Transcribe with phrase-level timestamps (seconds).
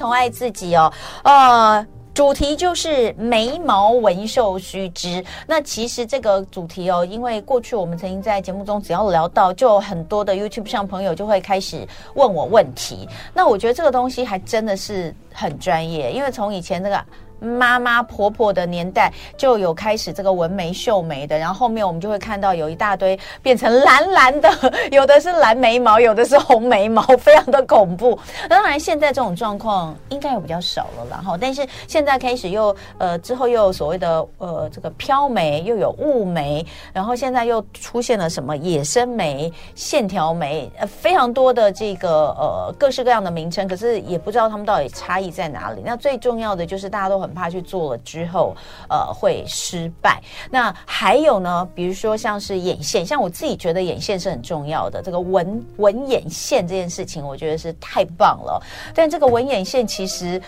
[0.00, 0.92] 同爱自己哦，
[1.22, 1.86] 呃。
[2.12, 5.24] 主题就是眉毛纹绣须知。
[5.46, 13.08] 那其实这个主题哦，因为过去我们曾经在节目中，只要聊到，就很多的 YouTube 上朋友就会开始问我问题。
[13.32, 17.02] 那我觉得这个东西还真的是很专业，因为从以前那个。
[17.40, 24.50] 妈妈婆婆的年代就有开始这个纹眉绣眉的，然后后面我们就会看到有一大堆变成蓝蓝的，
[24.90, 28.18] 有的是蓝眉毛，有的是红眉毛，非常的恐怖。
[28.48, 45.80] 当然现在这种状况应该有比较少了，然后但是现在开始又呃之后又有所谓的呃这个飘眉，又有雾眉，然后现在又出现了什么野生眉、线条眉，呃非常多的这个呃各式各样的名称，可是也不知道他们到底差异在哪里。
[45.82, 47.29] 那最重要的就是大家都很。
[47.32, 48.54] 怕去做了之后，
[48.88, 50.22] 呃，会失败。
[50.50, 55.02] 那还有呢，比如说像是眼线，像我自己觉得眼线是很重要的。
[55.02, 58.62] 这个纹纹眼线这件事情，我觉得是太棒了。
[58.94, 60.40] 但这个纹眼线其实。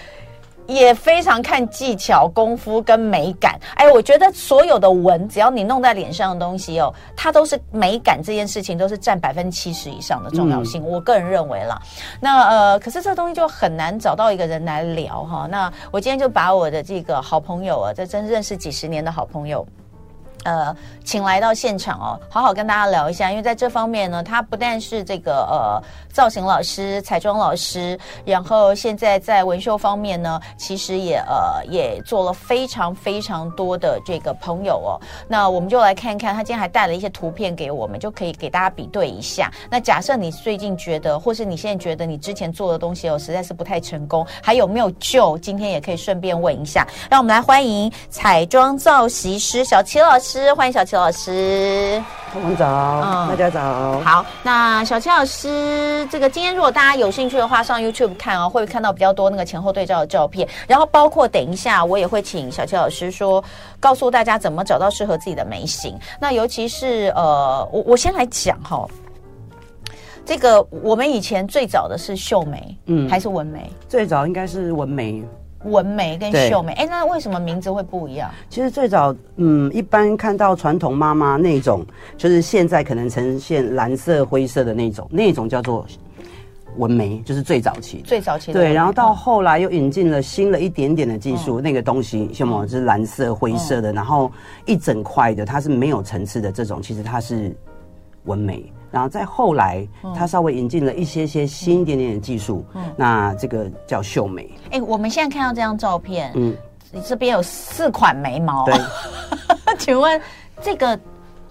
[0.67, 3.59] 也非常看技巧、功夫跟美感。
[3.75, 10.83] 哎，我觉得所有的纹，只要你弄在脸上的东西哦，它都是美感这件事情都是占百分之七十以上的重要性。
[10.83, 11.81] 嗯、我个人认为啦。
[12.21, 15.47] 那呃，可是这个东西就很难找到一个人来聊哈。
[15.51, 19.67] 那我今天就把我的这个好朋友啊，这真认识几十年的好朋友。
[20.45, 35.01] 呃，请来到现场哦，好好跟大家聊一下，因为在这方面呢，他不但是这个呃造型老师、彩妆老师，然后现在在纹绣方面呢，其实也呃也做了非常非常多的这个朋友哦。
[35.29, 39.51] 那我们就来看看，他今天还带了一些图片给我们，就可以给大家比对一下。
[39.71, 45.39] 那假设你最近觉得，或是你现在觉得你之前做的东西哦实在是不太成功，还有没有救？
[45.39, 46.87] 今天也可以顺便问一下。
[47.09, 50.32] 让我们来欢迎彩妆造型师小齐老师。
[50.55, 52.03] 欢迎小齐老师，
[52.35, 54.01] 我们早，嗯，大家早。
[54.01, 60.49] 好，那小齐老师，这个今天如果大家有兴趣的话，上 YouTube 看哦，会看到比较多那个前后对照的照片。
[60.67, 63.43] 然后包括等一下，我也会请小齐老师说，
[63.81, 65.99] 告诉大家怎么找到适合自己的眉型。
[66.21, 68.91] 那尤其是呃，我我先来讲哈、哦，
[70.25, 73.71] 这个我们以前最早的是秀眉，嗯，还是纹眉？
[73.89, 75.23] 最早应该是纹眉。
[75.65, 78.31] 纹眉跟秀眉，哎，那为什么名字会不一样？
[78.49, 81.85] 其实最早，嗯，一般看到传统妈妈那种，
[82.17, 85.87] 就是现在可能呈现蓝色、灰色的那种，那种叫做
[86.79, 88.03] 纹眉，就是最早期。
[88.05, 88.59] 最早期的。
[88.59, 94.33] 对，然后到后来又引进了新了一点点的技术，嗯、那个东西，什么就是蓝色、灰色的，嗯、然后
[94.67, 97.55] 一整块的，它是没有层次的这种，其实它是
[98.25, 98.73] 纹眉。
[98.91, 104.51] 然后再后来，他稍微引进了一些些新一点点的技术，嗯，那这个叫秀眉。
[104.71, 106.55] 哎，我们现在看到这张照片，嗯，
[106.93, 108.75] 你这边有四款眉毛，对，
[109.81, 110.21] 请问
[110.61, 110.99] 这个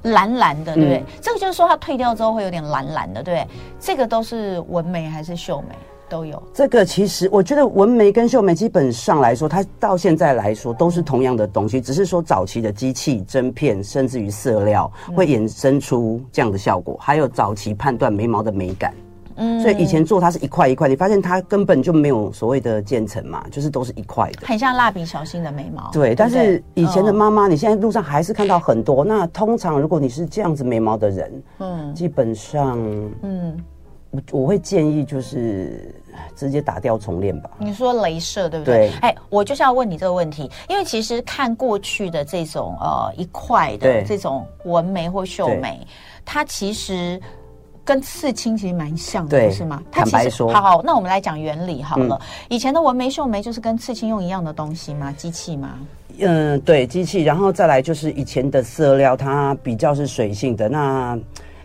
[0.03, 0.99] 蓝蓝的，对不对？
[0.99, 3.43] 嗯，这个就是说它退掉之后会有点蓝蓝的，对，
[3.79, 5.75] 这个都是纹眉还是秀眉？
[6.11, 18.93] 都有这个，其实我觉得纹眉跟绣眉基本上来说，它到现在来说都是同样的东西，只是说早期的机器、针片，甚至于色料会衍生出这样的效果，还有早期判断眉毛的美感。
[19.37, 25.89] 嗯，所以以前做它是一块一块，你发现它根本就没有所谓的渐层嘛，就是都是一块的，很像蜡笔小新的眉毛。
[25.93, 29.05] 对，但是以前的妈妈，你现在路上还是看到很多。
[29.05, 32.77] 那通常如果你是这样子眉毛的人，嗯，基本上，
[33.21, 33.57] 嗯。
[34.11, 35.93] 我我会建议就是
[36.35, 37.49] 直接打掉重练吧。
[37.57, 38.89] 你说镭射对不对？
[38.89, 38.91] 对。
[39.01, 45.79] 哎，我就是要问你这个问题，因为其实看过去的这种呃一块的这种纹眉或秀眉，
[46.25, 47.19] 它其实
[47.83, 49.81] 跟刺青其实蛮像的，不是吗？
[49.91, 52.19] 坦白说，好好，那我们来讲原理好了。
[52.21, 55.11] 嗯、以前的纹眉秀眉就是跟刺青用一样的东西吗？
[55.13, 55.79] 机器吗？
[56.19, 57.23] 嗯，对，机器。
[57.23, 60.67] 然后再来就是以前的色料，它比较是水性的。
[60.67, 61.17] 那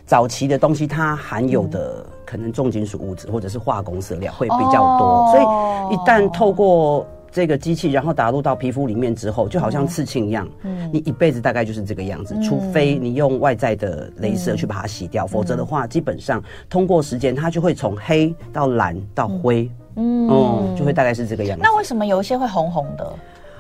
[0.07, 2.16] 早期的东西，它含有的、嗯。
[2.27, 21.63] 可能重金属物质或者是化工色料会比较多，哦、所以一旦透过这个机器，然后打入到皮肤里面之后，就好像刺青一样，嗯，你一辈子大概就是这个样子，嗯、除非你用外在的镭射去把它洗掉，嗯、否则的话，基本上通过时间，它就会从黑到蓝到灰，嗯，嗯，就会大概是这个样子。
[21.63, 23.13] 那为什么有一些会红红的？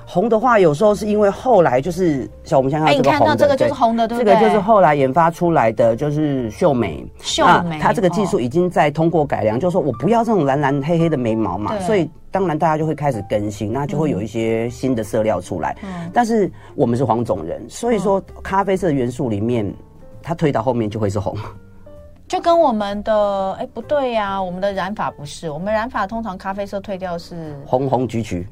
[0.08, 4.35] 红的话，有时候是因为后来就是像我们想想看这个红的，你看到这个就是红的，对不对？
[4.35, 7.05] 这个就是后来研发出来的，就是秀眉。
[7.20, 15.76] 秀眉，它这个技术已经在通过改良，就是说我不要这种蓝蓝黑黑的眉毛嘛，所以当然大家就会开始更新，那就会有一些新的色料出来。
[16.12, 19.75] 但是我们是黄种人，所以说咖啡色的元素里面，
[20.23, 21.37] 它推到后面就会是红，
[22.29, 28.47] 就跟我们的哎不对呀，我们的染发不是，我们染发通常咖啡色退掉是红红橘橘。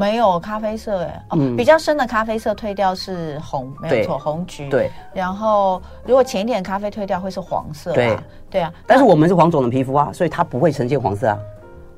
[0.00, 4.70] 没有咖啡色哎，哦，比较深的咖啡色退掉是红，没有错，红橘。
[4.70, 7.92] 对，然后如果浅一点的咖啡退掉会是黄色。
[7.92, 8.18] 对，
[8.48, 8.72] 对啊。
[8.86, 11.38] 但是我们是黄种的皮肤啊，所以它不会呈现黄色啊。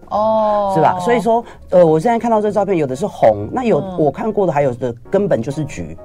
[0.08, 0.98] 哦，是吧？
[0.98, 5.96] 所以说，呃，我现在看到这照片，有的是红，那有、嗯、我看过的，还有的根本就是橘。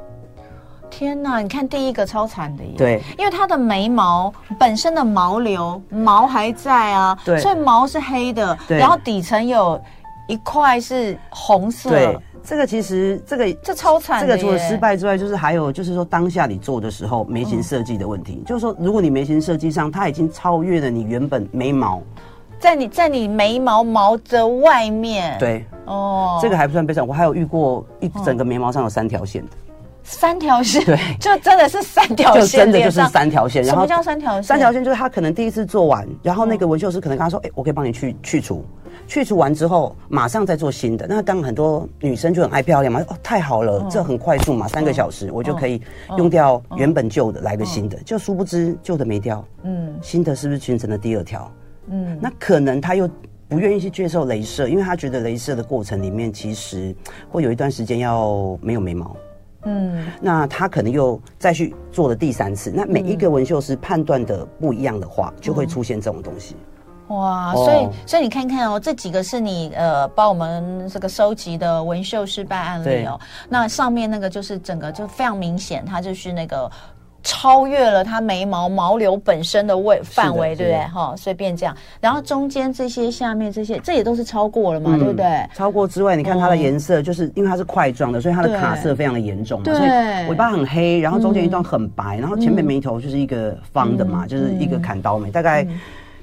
[0.89, 2.73] 天哪，你看第一个超惨的耶！
[2.77, 9.79] 对，因为它的眉毛本身的毛流毛还在啊，对，所以毛是黑的，然后底层有
[10.27, 11.89] 一块是红色。
[11.89, 14.27] 对，这个其实这个这超惨的。
[14.27, 22.01] 这个除了失败之外，就是还有就是说当下你做的时候眉形设计的问题，嗯、就是说如果你眉形设计上它已经超越了你原本眉毛。
[22.59, 27.07] 在你在你眉毛毛的外面，对哦，这个还不算悲惨。
[27.07, 29.51] 我还有遇过一整个眉毛上有三条线的，
[30.09, 33.63] 三条线，对，就真的是三条线，就真的就是三条线。
[33.63, 34.44] 什么叫三条线？
[34.44, 38.63] 三条线就是他可能第一次做完，然后那个纹绣师可能跟他说：“哎，我可以帮你去去除，
[39.06, 45.81] 去除完之后马上再做新的。”那当很多女生就很爱漂亮嘛，哦，太好了，这很快速嘛，三个小时我就可以
[46.18, 47.98] 用掉原本旧的，来个新的。
[48.06, 51.51] 就殊不知旧的没掉，嗯，新的是不是形成了第二条？
[51.89, 53.10] 嗯，那可能他又
[53.50, 56.95] 不愿意去接受镭射，因为他觉得镭射的过程里面其实
[57.30, 59.15] 会有一段时间要没有眉毛。
[59.67, 62.71] 嗯，那他可能又再去做了第三次。
[62.73, 66.55] 那每一个纹绣师判断的不一样的话，就会出现这种东西。
[67.09, 73.19] 哇，所以所以你看看哦，这几个是你呃帮我们这个收集的纹绣失败案例哦。
[73.49, 76.71] 那上面那个就是整个就非常明显，它就是那个。
[77.23, 80.79] 超越了它眉毛毛流本身的位范围，对不对？
[80.87, 81.75] 哈，随便这样。
[81.99, 85.49] 然后中间这些、下面这些，这也都是超过了嘛，嗯、对不对？
[85.53, 89.65] 超过之外，你看它的颜色，就是因为它是块状的，所以它的卡色非常的严重嘛。
[89.65, 89.75] 对。
[89.75, 95.67] 所以尾巴很黑，然后中间一段很白，嗯、然后前面眉头就是一个方的嘛，嗯、就是一个砍刀眉，大概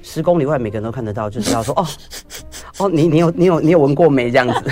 [0.01, 1.85] 十公里外每个人都看得到，就知道说 哦
[2.79, 4.71] 哦，你你有你有你有纹过眉这样子。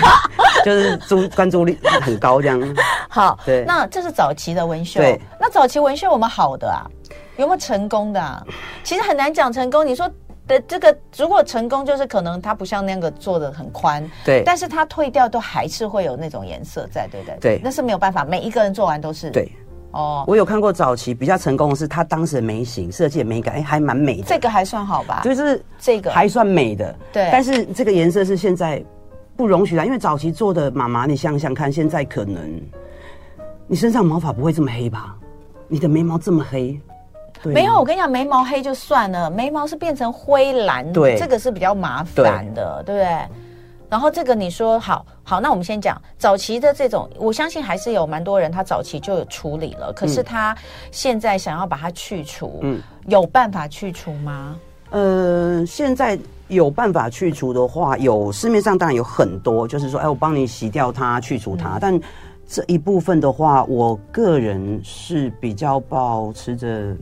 [0.64, 2.76] 就是注关注率很高这样。
[3.10, 4.98] 好，对，那这是早期的纹绣。
[4.98, 6.88] 对，那早期纹绣我们好的啊，
[7.36, 8.42] 有没有成功的啊？
[8.82, 9.86] 其实很难讲成功。
[9.86, 10.10] 你说
[10.48, 17.38] 的这个，如果成功，就是可能它不像那个做的很宽，对，但是它退掉都还是会有那种颜色在，对不对？
[17.38, 19.28] 对，那是没有办法，每一个人做完都是。
[19.30, 19.52] 对，
[19.94, 24.24] 哦，我有看过早期比较成功的是，他当时的眉形设计的美感，哎，还蛮美的。
[24.24, 25.22] 这个还算好吧？
[25.24, 27.28] 就是这个还算美的，对。
[27.32, 28.84] 但是这个颜色是现在。
[29.36, 32.40] 不容许的，因为早期做的妈妈，你想想看，现在可能
[33.66, 35.16] 你身上毛发不会这么黑吧？
[35.66, 36.80] 你的眉毛这么黑，
[37.42, 43.28] 没有，我跟你讲，眉毛黑就算了，眉毛是变成灰蓝，对，这个是比较麻烦的，对不对？
[43.90, 50.56] 然后这个你说好好，那我们先讲早期的这种，我相信还是有蛮多人他早期就有处理了，可是他
[50.92, 54.56] 现在想要把它去除，嗯，有办法去除吗？
[54.90, 56.18] 呃，现在。
[56.48, 61.78] 有办法去除的话，有市面上当然有很多，就是说，哎，我帮你洗掉它，去除它。
[61.78, 62.00] 嗯、但
[62.46, 66.94] 这一部分的话，我个人是比较保持着，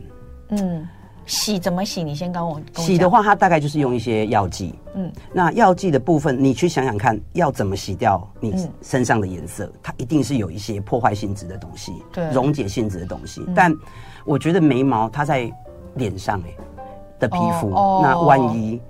[0.50, 0.88] 嗯，
[1.26, 2.02] 洗怎么洗？
[2.02, 9.64] 你先跟我，洗的话，它大概就是用一些药剂，嗯，那药剂的部分，你去想想看，要怎么洗掉你身上的颜色？
[9.66, 13.42] 嗯、它一定是有一些破坏性质的东西，对，溶解性质的东西。
[13.46, 13.74] 嗯、但
[14.24, 15.52] 我觉得眉毛它在
[15.94, 16.54] 脸上哎
[17.19, 18.80] 的皮肤，哦、那万一。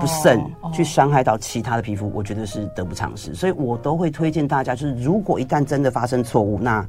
[0.00, 0.42] 不慎
[0.72, 6.82] 去伤害到其他的皮肤，我觉得是得不偿失，所以我都会推荐大家，就是如果一旦真的发生错误，那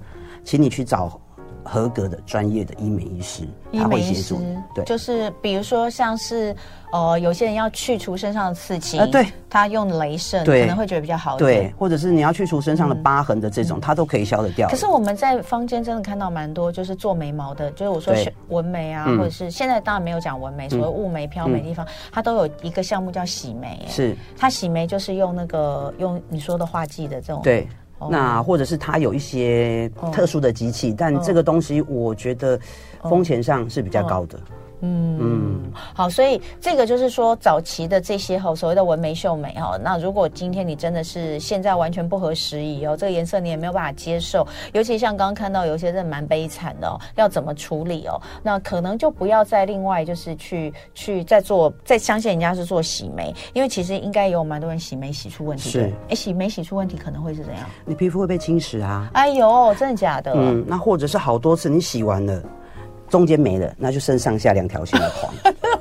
[0.46, 1.20] 请你去找。
[1.64, 3.44] 合格的专业的医美医师，
[3.74, 4.42] 他会协助。
[4.76, 6.56] 对，就是比如说像是
[6.92, 11.64] 呃，有些人要去除身上的刺青，呃，对，他用镭射可能会觉得比较好一点。
[11.64, 14.68] 对，或者是你要去除身上的疤痕的这种，他都可以消得掉。
[14.70, 18.14] 可是我们在坊间真的看到蛮多，就是做眉毛的，就是我说
[18.50, 23.80] 纹眉啊，或者是现在当然没有讲纹眉，所谓雾眉、飘眉地方，它都有一个项目叫洗眉。
[23.88, 27.42] 是，它洗眉就是用那个用你说的画技的这种。
[27.42, 27.68] 对。
[28.10, 32.60] 那或者是它有一些特殊的机器，哦、但这个东西我觉得
[33.04, 34.40] 风险上是比较高的。
[34.86, 48.22] 嗯嗯，好，所以这个就是说早期的这些哈，所谓的纹眉秀眉哈，那如果今天你真的是现在完全不合时宜哦，这个颜色你也没有办法接受，尤其像刚刚看到有些人蛮悲惨的哦，要怎么处理哦？
[48.44, 55.70] 那可能就不要再另外就是去去再做，再相信人家是做洗眉，因为其实应该有蛮多人洗眉洗出问题。
[55.70, 57.64] 是，哎，洗眉洗出问题可能会是怎样？
[57.86, 59.10] 你皮肤会被侵蚀啊！
[59.14, 60.34] 哎呦，真的假的？
[60.36, 62.44] 嗯，那或者是好多次你洗完了。
[63.14, 65.32] 中间没了，那就剩上下两条线的 黄。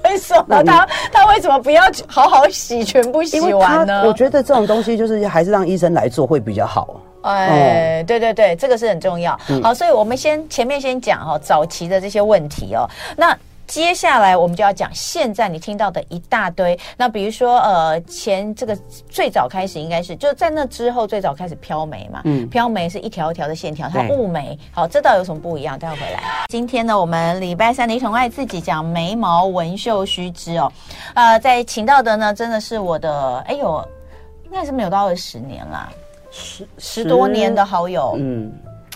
[0.05, 4.05] 为什么他他为什么不要好好洗，全部洗完呢？
[4.07, 7.01] 我觉得这种东西就是还是让医生来做会比较好。
[7.23, 9.35] 哎，对对对，这个是很重要。
[9.49, 12.87] 嗯、好，所以我们先前面先讲哈，早期的这些问题哦，
[13.17, 13.35] 那。
[13.73, 16.79] 接下来我们就要讲现在你听到的一大堆。
[16.95, 18.77] 那比如说，呃，前这个
[19.09, 22.21] 最早开始应该是就在那之后最早开始飘眉嘛。
[22.27, 24.59] 嗯，飘眉是一条一条的线条，它雾眉。
[24.73, 25.79] 好，这倒有什么不一样？
[25.79, 26.23] 待会回来。
[26.49, 30.71] 今天呢，我们礼拜三的医童爱自己讲眉毛纹绣须知哦。
[31.15, 33.83] 呃，在请到的呢，真的是我的哎呦
[34.45, 35.91] 应该是没有到二十年啦，
[36.31, 38.53] 十十多年的好友，嗯。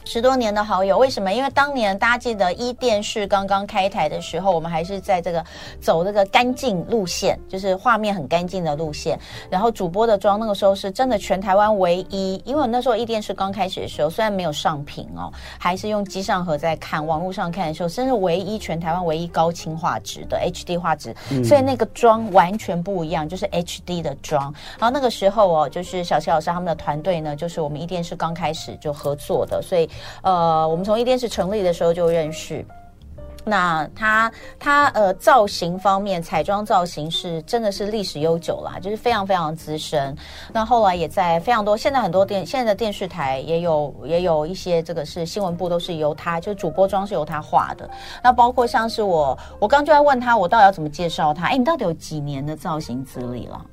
[0.06, 1.32] 十多年的好友，为什么？
[1.32, 5.44] 因为当年大家记得一电视刚刚开台的时候，我们还是在这个
[5.80, 9.18] 走这个干净路线，就是画面很干净的路线。
[9.50, 21.12] 然后主播的妆那个时候是真的全台湾唯一，因为我那时候一电视刚开始的时候，虽然没有上屏哦，还是用机上盒在看，网络上看的时候，真是唯一全台湾唯一高清画质的 HD 画质，
[21.44, 24.54] 所以那个妆完全不一样，就是 HD 的妆。
[24.78, 29.90] 然后那个时候哦，就是小齐老师他们的团队呢，就是我们一电视刚开始就合作的，所以。
[30.22, 32.64] 呃，我们从一电视成立的时候就认识。
[33.48, 40.12] 那他他呃造型方面，彩妆造型是真的是历史悠久啦，就是非常非常资深。
[40.52, 47.88] 那后来也在非常多，现在很多电现在的电视台也有也有一些这个是新闻部都是由他，就主播妆是由他画的。
[48.20, 51.46] 那包括像是我，我刚就在问他，我到底要怎么介绍他？
[51.46, 53.64] 哎，你到底有几年的造型资历了？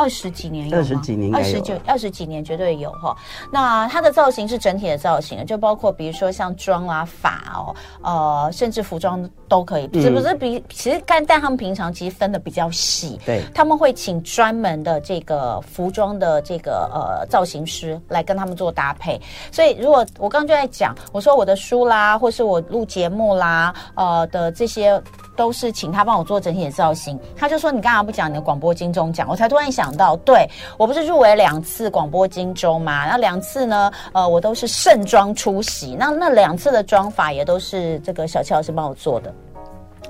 [0.00, 0.78] 二十几年有吗？
[0.78, 3.14] 二十几年，二十九二十几年绝对有哈。
[3.52, 9.82] 那它的造型是整体的造型，就包括比如说像妆啊、发哦，呃，甚至服装都可以。
[10.00, 19.20] 是、嗯、不是比其实但但他们平常其实分的比较细，对，他们会请专门的这个服装的这个呃造型师来跟他们做搭配。
[19.52, 24.98] 所以如果我刚刚就在讲，我说我的书啦，或是我录节目啦，呃的这些。
[25.40, 29.26] 都是请他帮我做整体的造型，他就说，你干嘛不讲你的广播金钟奖？
[29.26, 33.06] 我才突然想到，对，我不是入围两次广播金钟嘛？
[33.06, 39.32] 那两次呢，呃，我都是盛装出席，那那两次的妆法也都是这个小齐老师帮我做的。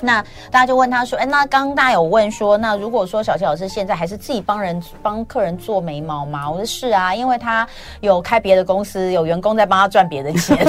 [0.00, 7.68] 那大家就问他说：“哎，那刚刚大家有问说，那如果说小齐老师现在还是自己帮人帮客人做眉毛吗？”我说：“是啊，因为他
[8.00, 10.58] 有开别的公司，有员工在帮他赚别的钱。”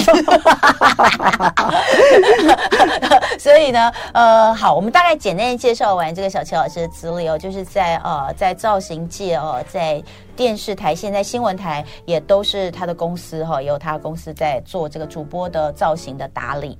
[3.39, 10.01] 所以呢，呃，好，我们大概简单介绍完这个小齐老师的资历哦，就是在呃在造型界哦，在
[10.35, 16.77] 电视台、现在新闻台也都是他的公司哈、也有他公司在做这个主播的造型的打理。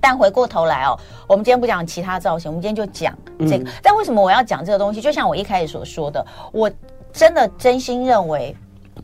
[0.00, 3.64] 但回过头来哦，我们今天不讲其他造型，我们今天就讲这个。
[3.64, 5.00] 嗯、但为什么我要讲这个东西？
[5.00, 6.70] 就像我一开始所说的，我
[7.12, 8.54] 真的真心认为，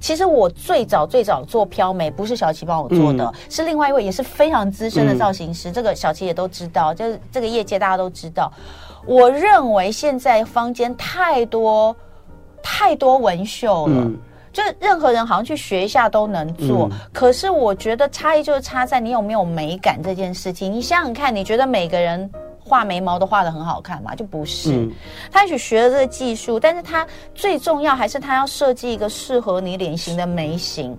[0.01, 5.71] 其实我最早最早做飘眉不是小齐帮我做的，嗯、是另外一位也是非常资深的造型师。
[5.71, 8.53] 嗯、这个小齐也都知道，就是这个业界大家都知道。
[9.07, 11.97] 我认为现在坊间太多
[12.63, 13.95] 太多纹绣了。
[13.97, 14.19] 嗯
[14.53, 20.71] 就任何人好像去学一下都能做，嗯、可是我觉得差异就是差在你有没有美感这件事情。
[20.71, 22.31] 你想想看，你觉得每个人
[22.61, 24.15] 画眉毛都画的很好看吗？
[24.15, 24.73] 就不是。
[24.73, 24.93] 嗯、
[25.31, 30.97] 他也许学了这个技术，但是他最重要还是他要设计一个适合你脸型的眉形。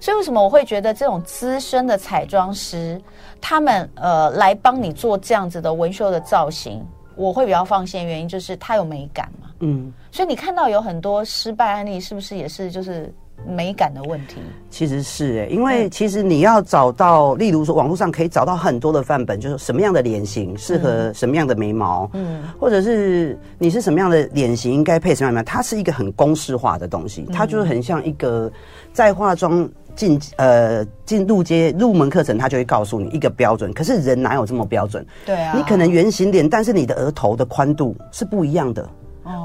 [0.00, 3.00] 所以为什么我会觉得这种资深的彩妆师，
[3.40, 6.84] 他们呃来帮你做这样子的纹绣的造型，
[7.14, 9.45] 我会比较放心的原因就是他有美感嘛。
[9.60, 13.12] 嗯，所以你看到有很多失败案例，是不是也是就是
[13.46, 14.36] 美感的问题？
[14.70, 28.50] 其实是哎，因为其实你要找到，例如说网络上可以找到很多的范本，就是什么样的脸型适合什么样的眉毛，嗯，或者是你是什么样的脸型应该配什么样的，它是一个很公式化的东西，它就是很像一个
[28.92, 33.72] 在化妆进呃进入阶入门课程，他就会告诉你一个标准。
[33.72, 35.06] 可是人哪有这么标准？
[35.24, 38.86] 对啊，你可能圆形脸，但是你的额头的宽度是不一样的。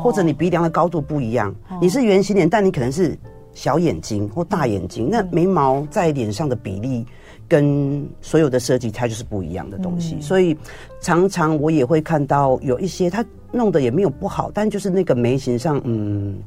[0.04, 3.18] 或者你鼻梁的高度不一样，你是圆形脸，但你可能是
[3.54, 7.06] 小眼睛或大眼睛，那眉毛在脸上的比例
[7.48, 10.58] 跟所有的设计它就是不一样的东西，所以
[11.02, 16.38] 常常我也会看到有一些他弄的也没有不好，但就是那个眉形上，嗯，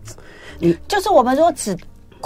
[0.59, 1.77] 你就是我们说只。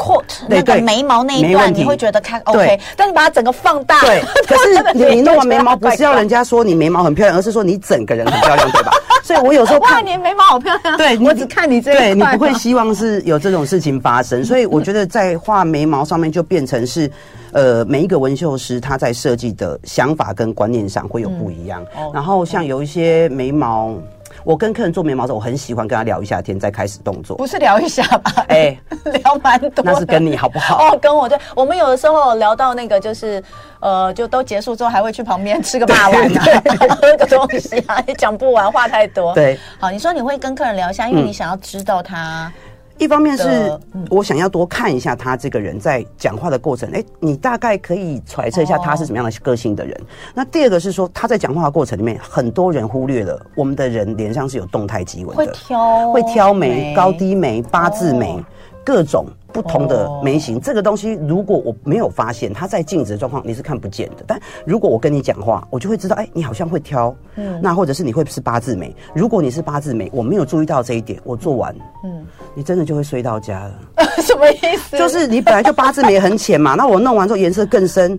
[0.00, 4.23] quote 那个眉毛那一段，你会觉得看 OK，但你把它整个放大，对。
[4.47, 8.93] 可是你你弄完 眉毛，不是要人家说你眉毛很漂亮，而是说你整个人很漂亮，对吧？
[9.28, 14.42] 所以我有时候 看你眉毛好漂亮，对，我只看你这一块，对你不会希望是有这种事情发生。
[14.42, 17.11] 所以我觉得在画眉毛上面就变成是，
[17.52, 21.85] 呃，每一个纹绣师他在设计的想法跟观念上会有不一样。
[21.94, 23.94] 嗯、然后像有一些眉毛。
[24.49, 27.37] 我跟客人做眉毛的时候，我很喜欢跟他聊一下天，再开始动作。
[27.37, 28.33] 不是聊一下吧？
[28.49, 28.81] 哎、欸，
[29.23, 29.85] 聊蛮多。
[29.85, 30.88] 那是跟你好不好？
[30.88, 31.38] 哦，跟我对。
[31.55, 33.45] 我们有的时候聊到那个，就是
[33.78, 36.45] 呃，就都结束之后，还会去旁边吃个霸王啊，
[36.99, 39.35] 喝个东西啊，也讲不完，话太多。
[39.35, 42.50] 对，好，你说你会跟客人聊一下，因为你想要知道他。
[42.57, 42.68] 嗯
[42.99, 43.78] 一方面是
[44.11, 49.99] 我想要多看一下他这个人在讲话的过程，哎，你大概可以揣测一下他是什么样的个性的人。
[50.35, 58.45] 那第二个是说他在讲话的过程里面，很多人忽略了我们的人脸上是有动态肌纹的，会挑会挑眉、高低眉、八字眉，
[58.85, 64.25] 各种不同的眉形，这个东西如果我没有发现，它在静止的状况你是看不见的。
[64.26, 68.95] 但如果我跟你讲话，我就会知道，哎，你好像会挑，嗯，那或者是你会不是八字眉？
[69.14, 71.75] 如果你是八字眉，我没有注意到这一点，我做完，
[72.05, 72.25] 嗯，
[72.55, 73.75] 你真的就会衰到家了。
[74.23, 74.99] 什么意思？
[74.99, 78.19] 就是你本来就八字眉很浅嘛，那我弄完之后颜色更深。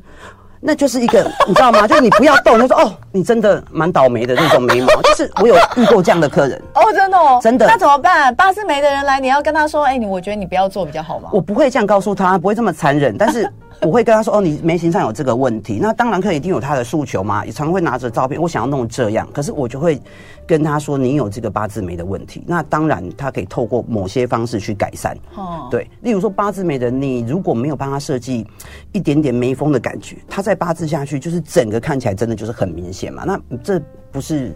[0.62, 1.86] 那就是一个，你知道吗？
[1.88, 4.88] 就是你不要动，他说哦，你真的蛮倒霉的那种眉毛。
[5.04, 7.66] 就是我有遇过这样的客人哦，真的哦，真的。
[7.68, 8.34] 那怎么办？
[8.36, 11.30] 八字眉的人来，你要跟他说，哎，你我觉得你不要做比较好吗？
[11.32, 13.50] 我不会这样告诉他，不会这么残忍，但是。
[13.82, 17.46] 我会跟他说：“哦，你眉形上有这个问题，那当然可以一定有他的诉求嘛。
[17.46, 20.02] 也常会拿着照片，我想要弄这样，可是我就会
[20.46, 22.44] 跟他说，你有这个八字眉的问题。
[22.46, 25.18] 那当然，他可以透过某些方式去改善。
[25.36, 28.46] 哦，对，例如说八字眉的，你如果没有帮他设计
[28.92, 33.24] 一点点眉峰的感觉，他在八字下去，就是整个看起来真的就是很明显嘛。
[33.26, 33.82] 那这
[34.12, 34.54] 不是，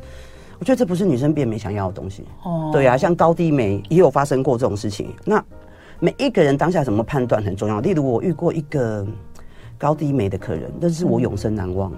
[0.60, 2.26] 我觉得这不是女生变美想要的东西。
[2.44, 5.14] 哦，对啊，像高低眉也有发生过这种事情。
[5.24, 5.42] 那。”
[6.04, 7.80] 每一个人当下怎么判断很重要。
[7.80, 9.08] 例如我遇过一个
[9.78, 11.90] 高低眉的客人，但是我永生难忘。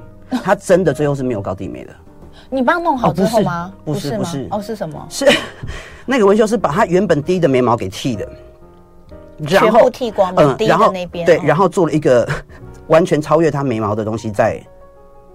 [0.44, 1.96] 他真的最后是没有高低眉的。
[2.52, 3.74] 你帮他弄好之后吗？
[3.84, 5.04] 不是，不是，哦，是什么？
[5.10, 5.26] 是
[6.06, 8.30] 那个纹绣师把他原本低的眉毛给剃的，
[9.40, 12.30] 然后剃光，嗯，然后那边对，然后做了一个
[12.86, 14.62] 完全超越他眉毛的东西在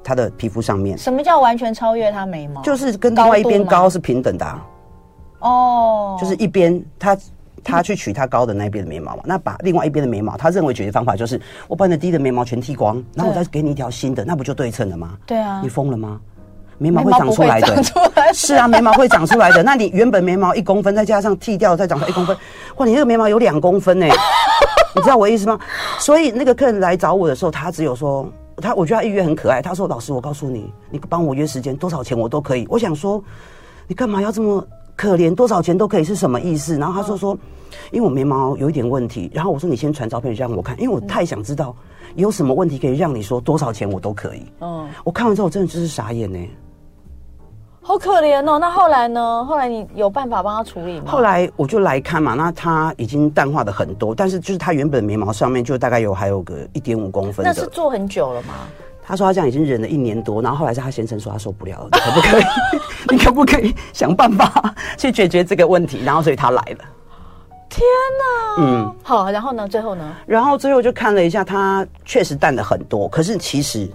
[0.05, 0.97] 他的皮肤上面。
[0.97, 2.63] 什么叫完全超越他眉毛？
[2.63, 4.47] 就是跟另外一边高是平等的。
[5.41, 7.19] 哦，就是一边他。
[7.63, 15.17] 他去取他高的那边的眉毛嘛，那把另外一边的眉毛，他认为解决方法就是我把你的低的眉毛全剃光，然后我再给你一条新的，那不就对称了吗？
[15.27, 16.21] 对啊，你疯了吗？
[16.79, 17.83] 眉毛会长出来的，
[18.33, 19.63] 是啊，眉毛会长出来的。
[19.63, 22.35] 那你原本眉毛一公分，再加上剃掉再长出来一公分，
[22.77, 24.07] 哇，你那个眉毛有两公分呢，
[24.97, 25.61] 你知道我的意思吗？
[25.99, 28.27] 所以那个客人来找我的时候，他只有说
[28.57, 29.61] 他，我觉得他预约很可爱。
[29.61, 33.23] 他说：“老师，我告诉你，你帮我约时间，多少钱我都可以。”我想说，
[33.87, 34.67] 你干嘛要这么？
[35.01, 36.77] 可怜多少钱都可以是什么意思？
[36.77, 37.35] 然后他说说，
[37.91, 39.31] 因为我眉毛有一点问题。
[39.33, 41.75] 然后我说你先传照片让我看，因为我太想知道
[42.17, 44.43] 有什么问题可以让你说多少钱我都可以。
[44.61, 46.39] 嗯，我看完之后我真的就是傻眼呢，
[47.81, 48.59] 好可怜哦。
[48.59, 49.43] 那后来呢？
[49.47, 51.07] 后来你有办法帮他处理吗？
[51.07, 57.43] 后来我就来看嘛，那他已经淡化的很多，但是就是他原本眉毛上面就大概有还有个一点五公分。
[57.43, 58.53] 那是做很久了吗？
[59.11, 62.45] 他说他这样已经忍了一年多，然后后来是他先生说他受不了了，你可不可以？
[63.11, 66.01] 你可不可以想办法去解决这个问题？
[66.05, 66.85] 然后所以他来了。
[67.69, 67.83] 天
[68.19, 68.63] 哪！
[68.63, 69.67] 嗯，好，然后呢？
[69.67, 70.15] 最后呢？
[70.27, 73.09] 然后最后就看了一下，他确实淡了很多。
[73.09, 73.91] 可是其实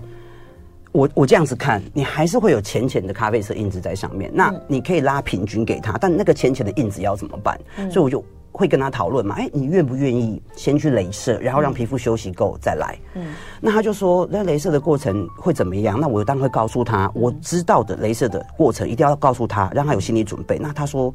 [0.92, 4.30] 我我这样子看，你还是会有浅浅的咖啡色印子在上面。
[4.34, 7.58] 那你可以拉平均给他，但那个浅浅的印子要怎么办？
[7.78, 8.22] 嗯、所以我就。
[8.56, 9.36] 会跟他讨论嘛？
[9.38, 12.98] 哎，你愿不愿意先去镭射，然后让皮肤休息够再来？
[13.14, 16.00] 嗯，那他就说，那镭射的过程会怎么样？
[16.00, 20.58] 那我当然会告诉他，我知道的镭射的过程一定要告诉他，让他有心理准备。
[20.58, 21.14] 那他说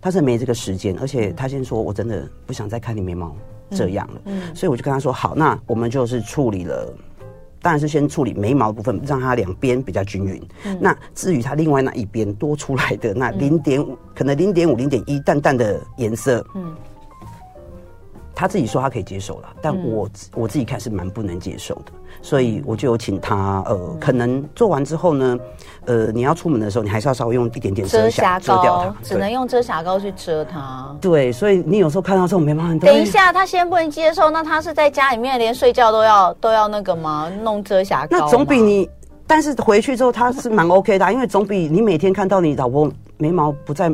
[0.00, 3.34] 他是没这个时间，而且他先说我真的不想再看你眉毛
[3.70, 4.20] 这样了。
[4.26, 6.92] 嗯，嗯，所以我就跟他说好，那我们就是处理了。
[7.62, 10.42] 当然是先处理眉毛的部分，让它两边比较均匀。
[10.64, 16.74] 嗯、那至于它另外那一边多出来的那零点五，可能零点五、零点一淡淡的颜色，嗯，
[18.36, 21.92] 他自己说他可以接受了，但我、嗯、我自己看是蛮不能接受的。
[22.20, 25.38] 所以我就有请他，呃，可能做完之后呢，
[25.86, 30.94] 呃，你要出门的时候，你还是要稍微用一点点遮瑕遮掉它，只能用遮瑕膏去遮它。
[31.00, 37.30] 对，所以你有时候看到这种眉毛很，等一下，他先不能接受，那他是在家里面连睡觉都要都要那个吗？
[37.42, 38.18] 弄遮瑕膏？
[38.18, 38.88] 那总比你，
[39.26, 43.90] 但是回去之后他是蛮 OK 的啊，因为总比你每天看到你老婆眉毛不在，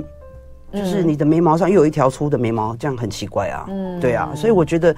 [0.72, 3.66] 就是你的眉毛上又有一条粗的眉毛，这样很奇怪啊。
[3.68, 4.94] 嗯，对啊，所以我觉得。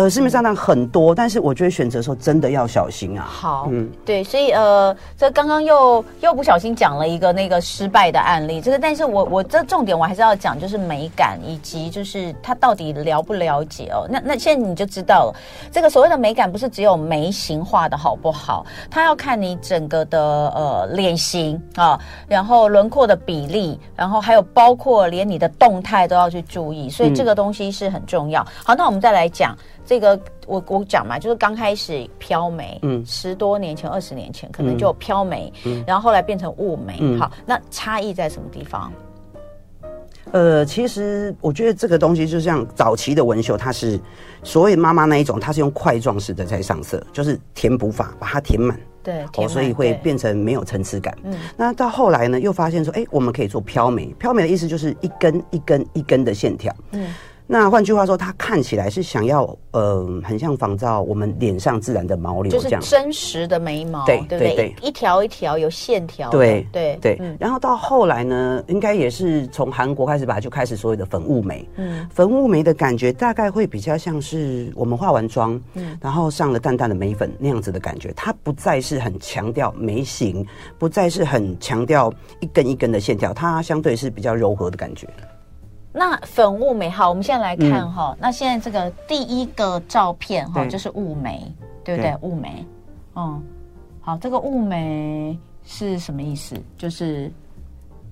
[0.00, 3.26] 呃，市面上当然很多，但是我觉得选择的时候真的要小心啊。
[3.28, 14.06] 好，嗯，对，所以呃，这刚刚又又不小心讲了一个那个失败的案例，这个，但是我我这重点我还是要讲，就是美感以及就是他到底了不了解哦。
[14.08, 15.34] 那那现在你就知道了，
[15.70, 20.18] 这个所谓的美感不是只有眉形画的好不好，它要看你整个的
[20.56, 28.40] 呃脸型啊，然后轮廓的比例，然后还有包括连你的动态都要去注意，所以这个东西是很重要。
[28.40, 29.54] 嗯、好，那我们再来讲。
[29.90, 38.92] 这个我我讲嘛，就是刚开始飘眉，嗯，十多年前、二十年前可能就飘眉，嗯，然后后来变成雾眉，嗯，好，那差异在什么地方？
[40.30, 43.98] 呃，其实我觉得这个东西就像早期的纹绣，它是
[44.44, 51.18] 所谓妈妈那一种，它是用块状式的在上色，就是填补法把它填满，对，哦，所以会变成没有层次感。
[51.24, 57.08] 嗯，那到后来呢，又发现说，哎，我们可以做飘眉，飘眉的意思就是一根一根一根的线条，嗯。
[57.52, 64.74] 那换句话说，它看起来是想要，呃，很像仿照我们脸上自然的毛流这样，就是真实的眉毛，对对对？
[64.80, 67.16] 一一条一条有线条，对对对。
[67.18, 71.68] 嗯，然后到后来呢，应该也是从韩国开始吧，就开始所谓的粉雾眉。
[71.74, 80.46] 嗯，粉雾眉的感觉大概会比较像是我们化完妆，嗯，然后上了淡淡的眉粉那样子的感觉，它不再是很强调眉形，
[80.78, 85.08] 不再是很强调一根一根的线条，它相对是比较柔和的感觉。
[85.92, 88.18] 那粉雾眉好，我们现在来看哈、嗯。
[88.20, 92.16] 那现在这个第一个照片哈，就是雾眉，对不对？
[92.20, 92.64] 雾眉，
[93.16, 93.42] 嗯，
[94.00, 96.54] 好，这个雾眉是什么意思？
[96.78, 97.30] 就是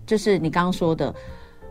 [0.06, 1.14] 就是你刚刚说的，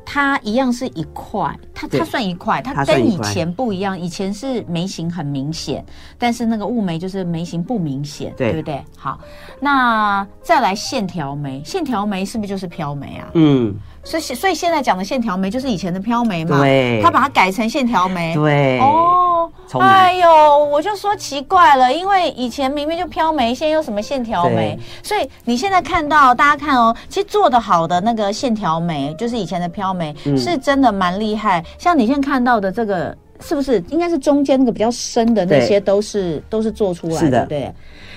[0.06, 3.98] 它一样是一块，它它算一块，它跟以前不一样。
[4.00, 5.86] 以前是眉形很明显，
[6.18, 8.84] 但是那个雾眉就是眉形不明显，对不对？
[8.98, 9.20] 好，
[9.60, 13.30] 那再来线条眉，线条眉是不是就是飘眉啊？
[13.36, 13.76] 嗯。
[14.04, 16.60] 所以，所以现在讲的线条眉就是以前的飘眉嘛？
[16.60, 18.34] 对，他把它改成线条眉。
[18.36, 24.80] 对，哦，哎呦，我就说奇怪了，因为以前明明就飘眉，现在又什么线条眉？
[25.04, 31.62] 所以你现在看到，大家看哦，其实做的好的那个线条眉，就是以前的飘眉，嗯，是真的蛮厉害。
[31.78, 37.74] 像你现在看到的这个，是不是应该是中间那个比较深的那些，都是都是做出来的，对。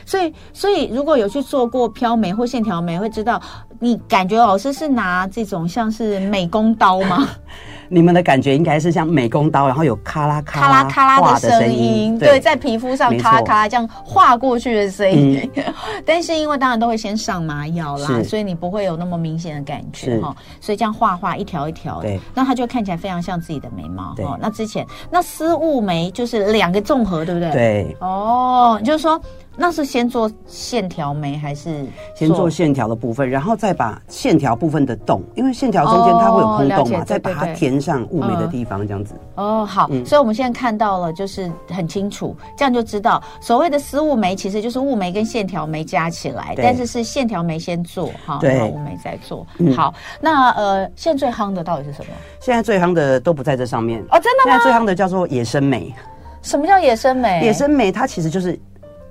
[0.06, 3.40] 所以，所以如果有去做过飘眉或线条眉，会知道
[3.78, 7.28] 你感觉老师是拿这种像是美工刀吗？
[7.92, 15.50] 你们的感觉应该是像美工刀，然后有咔啦咔啦咔啦的声音，对，在皮肤上咔啦咔啦这样划过去的声音。
[15.56, 15.64] 嗯、
[16.06, 20.34] 但是因为当然都会先上麻药啦，所以你不会有那么明显的感觉哈。
[20.60, 24.14] 所以这样画画一条一条的，那它就看起来非常像自己的眉毛。
[24.18, 27.50] 哦，那之前那丝雾眉就是两个综合，对不对？
[27.50, 27.96] 对。
[27.98, 29.20] 哦，就是说。
[29.60, 39.14] 那是先做线条眉还是先做线条的部分，然后再把线条部分的洞，因为线条中间它会有空洞嘛，再把它填上雾眉的地方，这样子。
[39.34, 49.46] 哦，好，所以我们现在看到了，就是很清楚，这样就知道所谓的丝雾眉其实就是雾眉跟线条眉加起来，但是是线条眉先做哈，然后雾眉再做。
[49.76, 49.92] 好，
[50.22, 52.12] 那呃，现在最夯的到底是什么？
[52.40, 54.52] 现在最夯的都不在这上面哦，真的吗？
[54.52, 55.94] 现在最夯的叫做野生眉。
[56.40, 57.44] 什么叫野生眉？
[57.44, 58.58] 野生眉它其实就是。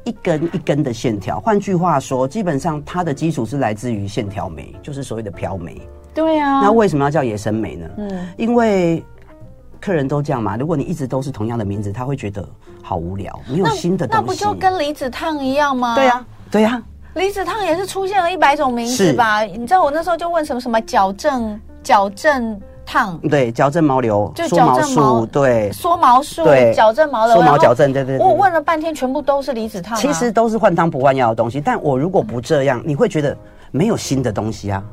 [0.10, 5.80] 一根一根的线条，换句话说，基本上它的基础是来自于线条眉，就是所谓的飘眉。
[6.16, 7.88] 对啊，那为什么要叫野生眉呢？
[7.98, 9.04] 嗯，因为
[9.80, 10.58] 客人都这样嘛。
[10.58, 12.44] 如果你一直都是同样的名字，他会觉得
[12.82, 14.22] 好无聊，没有新的东西。
[14.22, 15.94] 那不就跟离子烫一样吗？
[15.94, 16.82] 对呀，对呀。
[17.14, 19.42] 离子烫也是出现了一百种名字吧？
[19.42, 22.60] 你知道我那时候就问什么什么矫正矫正。
[22.90, 28.26] 烫对，矫正毛流，就缩毛术，对，缩毛术，对，矫正毛流，缩毛矫正，对对对。
[28.26, 29.96] 我问了半天，全部都是离子烫。
[29.96, 33.38] 其实都是换汤不换药的东西，但我如果不这样，你会觉得
[33.70, 34.84] 没有新的东西啊。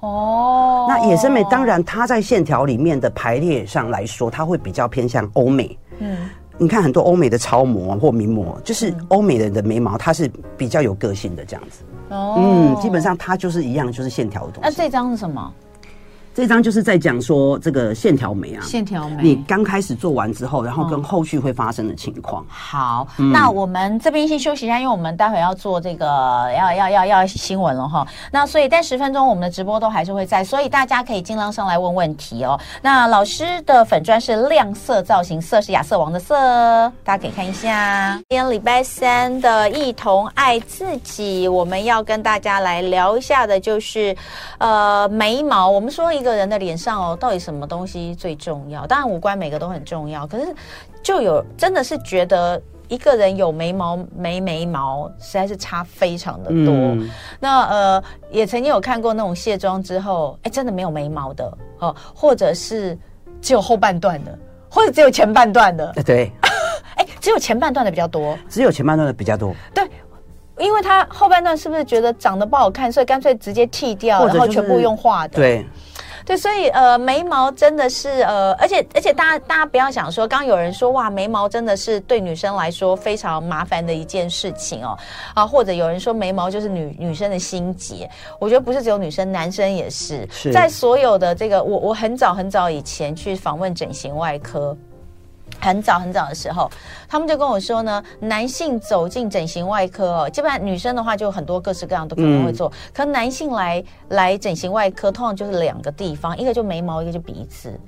[0.00, 5.78] 哦，那野生眉当然它在线条里面的排列上来说，它会比较偏向欧美。
[6.00, 11.82] 嗯，你看很多欧美的超模或名模，就是欧美人的眉毛，它是比较有个性的这样子。
[12.10, 14.68] 哦，嗯，基本上它就是一样，就是线条的东西。
[14.68, 15.50] 那这张是什么？
[16.38, 22.46] 这张就是在讲说这个线条眉啊，线条眉，你刚开始做完之后，然后跟后续会发生的情况。
[22.48, 26.06] 好，那我们这边先休息一下，因为我们待会要做这个
[26.56, 28.06] 要要要要新闻了哈。
[28.30, 32.56] 那所以，但十分钟我们的直播都还是会在，所以大家可以尽量上来问问题哦。
[32.80, 36.36] 那老师的粉砖是亮色造型，色是亚瑟王的色，
[37.02, 38.12] 大家可以看一下。
[38.28, 44.16] 今天礼拜三的一同爱自己，我们要跟大家来聊一下的就是
[44.58, 46.27] 呃眉毛，我们说一个。
[46.28, 48.86] 个人的脸上哦，到底什么东西最重要？
[48.86, 50.54] 当然五官每个都很重要，可是
[51.02, 56.74] 就有真的是觉得一个人有眉毛没眉毛，实在是差非常的多。
[56.74, 57.10] 嗯、
[57.40, 62.96] 那呃，也曾经有看过那种卸妆之后，哎，真的没有眉毛的哦，或者是
[63.40, 64.38] 只有后半段的，
[64.70, 65.92] 或者只有前半段的。
[66.04, 66.30] 对，
[66.96, 69.54] 哎，只有前半段的比较多，只有前半段的比较多。
[69.74, 69.88] 对。
[70.60, 75.36] 因为他后半段是不是觉得长得不好看，所以干脆直接剃掉，就是、然后全部用画的。
[75.36, 75.64] 对，
[76.28, 84.94] 对，所以呃，眉毛真的是呃，而且而且大家大家不要想说，刚刚有人说哇，眉毛真的是对女生来说非常麻烦的一件事情哦，
[85.32, 88.06] 啊，或者有人说眉毛就是女女生的心结，
[88.38, 90.28] 我觉得不是只有女生，男生也是。
[90.30, 94.76] 是在所有的这个，我我很早很早以前去访问整形外科。
[95.60, 96.70] 很早很早的时候，
[97.08, 107.78] 他们就跟我说呢，男性走进整形外科哦，基本上女生的话就很多各式各样都可能会做，嗯、可男性来来整形外科通常就是两个地方，一个就眉毛，一个就鼻子，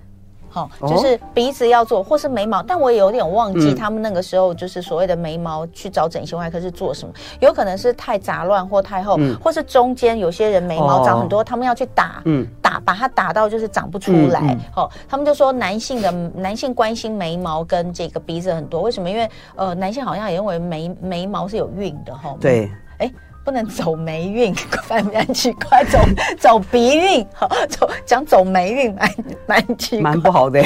[0.50, 14.40] 好、哦，就是鼻子要做，或是眉毛，但我也有点忘记他们那个时候就是所谓的眉毛去找整形外科是做什么，有可能是太杂乱或太厚，嗯、或是中间有些人眉毛长很多，哦、他们要去打，嗯，打打，把它打到就是长不出来。
[14.40, 19.10] 嗯嗯、哦，他们就说男性的男性关心眉毛跟这个鼻子很多，为什么？
[19.10, 22.30] 因为呃，男性好像也认为眉眉毛是有运的哈。
[22.30, 23.10] 哦、对，哎，
[23.44, 25.98] 不能走霉运，反正蛮奇怪，走
[26.38, 29.10] 走鼻运，好走讲走霉运，蛮
[29.46, 30.62] 蛮奇怪，蛮不好的。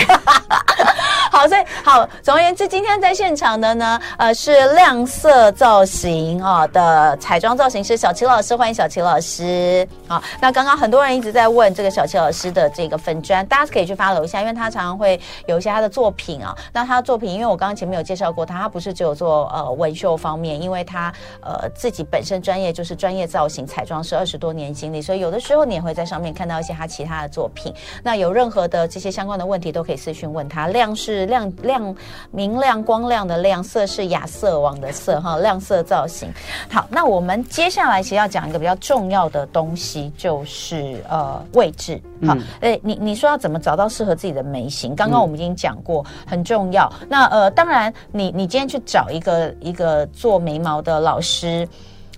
[1.35, 9.85] 好，所以好，总而言之，今天在现场的呢，呃，是亮色造型啊的彩妆造型师小齐老师，欢迎小齐老师。
[10.07, 16.57] 好，那刚刚很多人一直在问这个小齐老师的这个粉砖，大家可以去 follow 一下，因为他常常会有一些他的作品啊。
[16.73, 27.75] 那他的作品，因为我刚刚前面有介绍过他，他不是只有做呃纹绣方面，因为他呃自己本身专业就是专业造型彩妆师二十多年经历，所以有的时候你也会在上面看到一些他其他的作品。
[28.05, 30.69] 那有任何的这些相关的问题，都可以私讯问他。
[30.69, 31.25] 亮是。
[31.35, 31.97] 亮亮
[32.31, 36.33] 明亮光亮的亮，色是亚瑟王的色哈，亮色造型。
[36.71, 42.01] 好，那我们接下来其实要讲一个比较重要的东西，就是呃位置。
[42.25, 44.95] 好，哎、嗯，你你说要怎么找到适合自己的眉形？
[44.95, 46.91] 刚刚我们已经讲过，嗯、很重要。
[47.09, 51.69] 那呃，当然你，你你今天去找一个一个做眉毛的老师。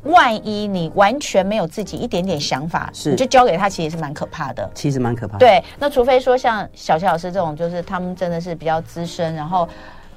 [0.07, 4.69] 万一你完全没有自己一点点想法，是你就交给他，其实是蛮可怕的。
[4.75, 5.39] 其实蛮可怕的。
[5.39, 9.69] 对，那除非说像小琪老师这种，就是他们真的是比较资深，然后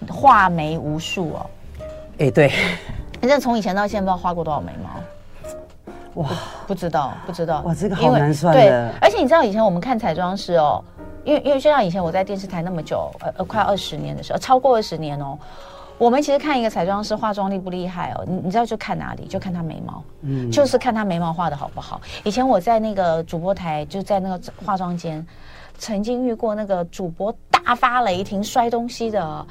[0.07, 1.45] 画眉无数哦。
[2.19, 2.51] 哎、欸，对。
[3.19, 6.21] 反正从以前到现在不知道画过多少眉毛？
[6.21, 6.29] 哇，
[6.65, 7.61] 不知道，不知道。
[7.61, 8.61] 哇，这个好难算的。
[8.61, 10.83] 对，而且你知道以前我们看彩妆师哦，
[11.23, 15.37] 因为因为就像以前我在电视台那么久，呃呃，快二十年的时候，超过二十年哦。
[15.99, 19.25] 我们其实看一个彩妆师化妆厉不厉害哦，你你知道就看哪里？
[19.25, 21.99] 就看他眉毛，嗯，就是看他眉毛画的好不好。
[22.23, 25.23] 以前我在那个主播台，就在那个化妆间，
[25.77, 29.45] 曾经遇过那个主播大发雷霆摔东西的，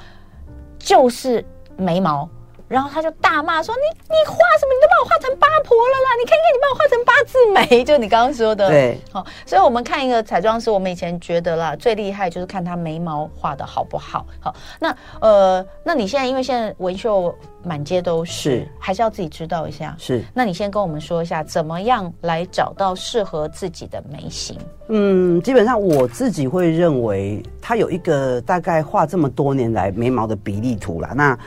[0.79, 1.45] 就是
[1.77, 2.27] 眉毛。
[2.69, 4.73] 然后他就大骂说：“你你画什么？
[4.75, 6.09] 你都把我画成八婆了啦！
[6.21, 14.27] 你看看你把我画成八字眉，就你刚刚说的。”对，好，所以我们看一个彩妆师，我们以前觉得啦，最厉害就是看他眉毛画的好不好。
[14.39, 19.97] 好，那呃，那你现在因为现在纹绣满街都是，是还是要自己知道一下。
[19.99, 24.59] 是，那你先跟我们说一下，怎么样来找到适合自己的眉形？
[24.89, 31.13] 嗯，基本上我自己会认为，他有一个大概画这么多年来眉毛的比例图啦。
[31.15, 31.39] 那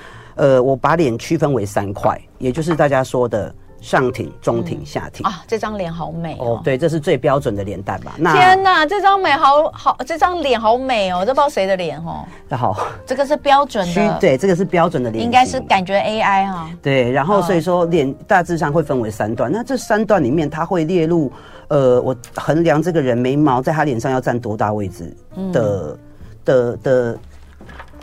[0.41, 5.43] 呃，我把脸区分为三块，也就是大家说的上挺、中挺、下挺、嗯、啊。
[5.47, 6.61] 这张脸好美哦，哦！
[6.63, 8.13] 对，这是最标准的脸蛋吧？
[8.17, 11.19] 那天哪，这张美好好，这张脸好美哦！
[11.19, 12.25] 这不知道谁的脸哦。
[12.49, 12.75] 那好，
[13.05, 16.69] 这个是标准的，对，这个是标准的脸，应该是感觉 AI 哈、哦。
[16.81, 21.31] 对，然后所以说脸大致上会分为三段，那这三段里面它会列入
[21.67, 25.15] 呃，我衡量这个人眉毛在他脸上要占多大位置
[25.53, 25.99] 的、嗯、
[26.43, 27.19] 的的。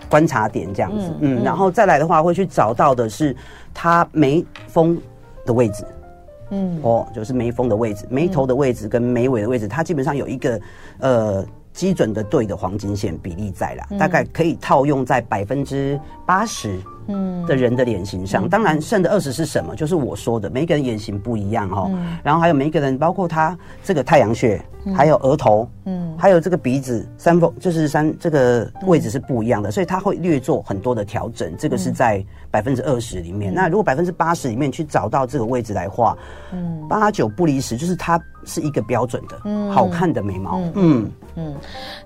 [0.08, 3.34] 的观察点这样子，嗯，嗯，然后再来的话，会去找到的是
[3.74, 4.98] 它眉峰
[5.44, 5.84] 的位置，
[6.50, 10.60] 嗯，哦，就是眉峰的位置，眉头的位置跟眉尾的位置，它基本上有一个
[10.98, 16.78] 呃基准的对的黄金线比例在啦，嗯、大概可以套用在百分之八十。
[17.08, 19.74] 嗯，的人的脸型上，嗯、当然剩的二十是什么？
[19.74, 21.90] 就是我说的，每一个人脸型不一样哦。
[21.92, 31.54] 嗯、然后还有每一个人，包括他这个太阳穴，嗯、还有额头，嗯，还有这个鼻子三峰，就是三这个位置是不一样的，嗯、所以他会略做很多的调整。
[31.58, 33.52] 这个是在百分之二十里面。
[33.52, 36.16] 嗯、那如果百分之八十里面去找到这个位置来画，
[36.52, 40.72] 嗯，八九不离十，就是它是一个标准的，嗯，好看的眉毛，嗯。
[40.74, 41.54] 嗯嗯，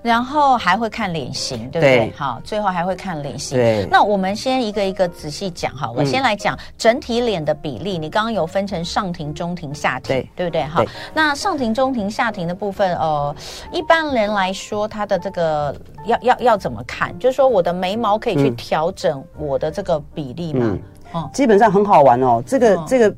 [0.03, 1.97] 然后还会看脸型，对不对？
[1.97, 3.57] 对，好，最后还会看脸型。
[3.57, 5.93] 对，那我们先一个一个仔细讲好了。
[5.97, 7.97] 我、嗯、先来讲整体脸的比例。
[7.97, 10.63] 你刚刚有分成上庭、中庭、下庭，对，对不对？
[10.63, 13.35] 哈，那上庭、中庭、下庭的部分，呃，
[13.71, 15.75] 一般人来说，它的这个
[16.05, 17.17] 要要要怎么看？
[17.19, 20.65] 就是说，我的眉毛可以去调整我的这个比例吗？
[21.13, 22.41] 嗯，哦、基本上很好玩哦。
[22.45, 23.15] 这个、哦、这个。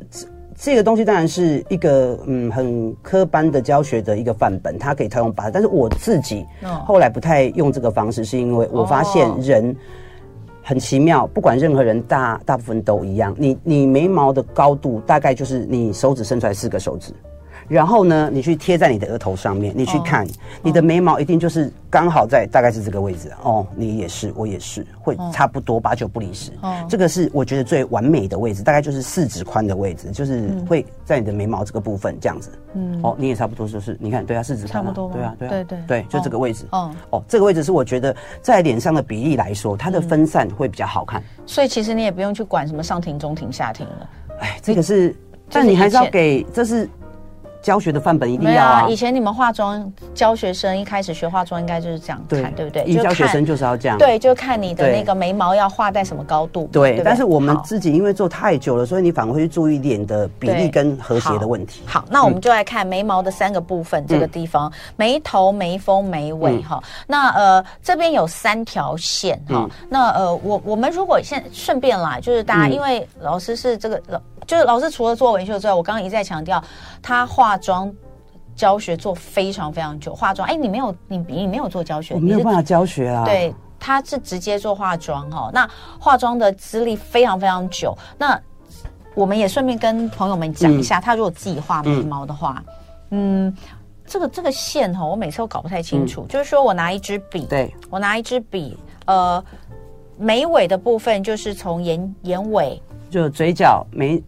[0.57, 6.45] 这个东西当然是一个嗯很科班的教学的一个范本，它可以套用八，但是我自己
[6.85, 9.75] 后来不太用这个方式，是因为我发现人
[10.67, 17.13] 很奇妙，不管任何人大大部分都一样，你你眉毛的高度大概就是你手指伸出来四个手指。
[17.67, 20.27] 然后呢，你去贴在你的额头上面，你去看，
[20.61, 23.65] 你的眉毛一定就是刚好在大概是这个位置哦。
[23.75, 26.51] 你也是，我也是，会差不多八九不离十。
[26.61, 32.51] 哦，这个是我觉得最完美的位置，大概就是四指宽的位置，就是会在你的眉毛这个部分这样子。
[32.75, 36.65] 嗯，哦，你也差不多就是，你看，对啊，四指宽，差不多，对啊，对啊，对对对，就这个位置。
[36.71, 41.23] 哦哦，这个位置是我觉得在脸上的比例来说，它的分散会比较好看。
[41.47, 44.09] 所以其实你也不用去管什么上庭、中庭、下庭了。
[44.41, 45.15] 哎，这个是，
[45.49, 46.87] 但你还是要给，这是。
[47.65, 48.81] 教学的范本一定要啊。
[48.81, 52.83] 啊，以前你们化妆教学生一开始学化妆应该就是这样看，对不对？
[52.83, 53.97] 一教学生就就是要这样。
[53.97, 56.69] 对，就看你的那个眉毛要画在什么高度。
[56.71, 61.81] 对，但是我们自己因为做太久了，所以你反而会去注意脸的比例跟和谐的问题。
[61.87, 66.89] 好，好，那我们就来看眉毛的三个部分，嗯、这个地方眉头、眉峰、眉尾哈、嗯。
[67.07, 69.69] 那呃这边有三条线哈、嗯。
[69.89, 74.21] 那呃我我们如果现顺便啦，就是大家、嗯、因为老师是这个老。
[74.45, 76.63] 就是老师除了做纹绣之外，我刚刚一再强调，
[77.01, 77.93] 他化妆
[78.55, 80.15] 教学做非常非常久。
[80.15, 83.25] 化妆，哎，你没有，你你没有做教学，我没有办法教学啊。
[83.25, 85.49] 对，他是直接做化妆哈。
[85.53, 87.97] 那化妆的资历非常非常久。
[88.17, 88.39] 那
[89.13, 92.63] 我们也顺便跟朋友们讲一下，嗯、他如果自己画眉毛的话，
[93.09, 93.57] 嗯，嗯
[94.05, 96.21] 这个这个线哈，我每次都搞不太清楚。
[96.21, 99.43] 嗯、就是说我拿一支笔，对，我拿一支笔，呃，
[100.17, 104.23] 眉尾的部分就是从眼眼尾，就嘴角眉。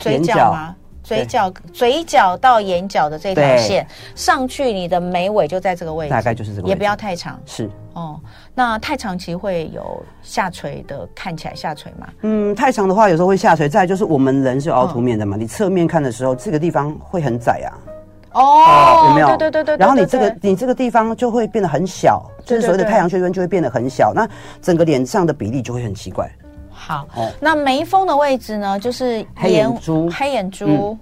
[0.00, 0.74] 嘴角吗？
[1.02, 3.84] 嘴角，嘴角到眼角的这条线
[4.14, 7.40] 上去，你的眉尾就在这个位置，大概就是这个位置，也不要太长。
[7.46, 8.20] 是哦，
[8.54, 12.06] 那太长其实会有下垂的，看起来下垂吗？
[12.20, 13.68] 嗯，太长的话有时候会下垂。
[13.68, 17.74] 再就是我们人是有凹凸面的嘛，哦、你侧面看的时候，这个地方会很窄啊。
[18.34, 19.26] 哦，哦有没有？
[19.36, 19.76] 对对对对。
[19.78, 24.28] 然后你这个你这个地方就会变得很小，就是所谓的太阳穴边就会变得很小，那
[24.62, 26.30] 整个脸上的比例就会很奇怪。
[26.90, 27.06] 好，
[27.38, 28.78] 那眉峰的位置呢？
[28.78, 30.98] 就是黑眼珠，黑眼珠，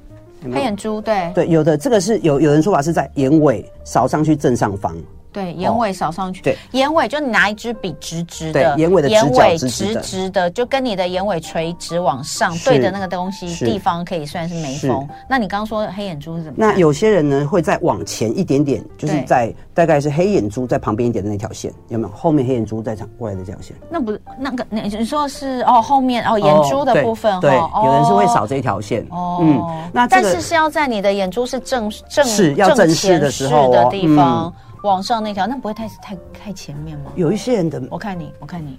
[0.52, 1.32] 黑眼珠，对。
[1.34, 4.94] 对，有的这个是有有人说法是在眼尾扫上去正上方。
[5.32, 6.42] 对，眼尾扫上去。
[6.42, 15.06] 对，眼尾就你拿一支笔直直的，眼尾的眼尾直直的，就跟你的眼尾垂直往上对的那个东西地方，可以算是眉峰。
[15.28, 16.56] 那你刚刚说黑眼珠是怎么？
[16.58, 22.14] 那有些人呢会再往前一点点，就是在大概是黑眼珠在旁边一点的那条线，有没有？
[22.14, 23.76] 后面黑眼珠在长过来的这条线？
[23.90, 29.06] 那不是那个，你你说是哦，后面哦眼珠的部分，对，有人是会扫这一条线。
[29.10, 34.52] 哦，嗯，那但是是要在你的眼珠是正正是要正视的时候的地方。
[34.82, 37.12] 往上那条，那不会太太太前面吗？
[37.16, 38.78] 有一些人的，我看你，我看你，